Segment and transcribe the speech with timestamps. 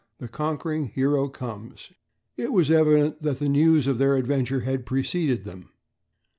[0.17, 1.91] The Conquering Hero Comes!"
[2.35, 5.69] It was evident that the news of their adventure had preceded them.